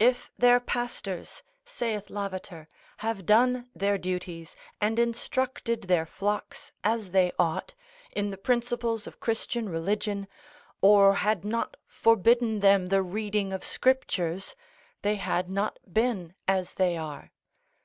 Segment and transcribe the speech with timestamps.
[0.00, 7.30] If their pastors (saith Lavater) have done their duties, and instructed their flocks as they
[7.38, 7.74] ought,
[8.10, 10.26] in the principles of Christian religion,
[10.82, 14.56] or had not forbidden them the reading of scriptures,
[15.02, 17.30] they had not been as they are.